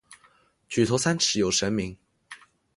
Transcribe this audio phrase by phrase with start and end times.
[0.67, 1.95] 举头三尺有神明。